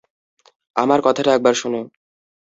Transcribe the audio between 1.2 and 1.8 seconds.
একবার শুন।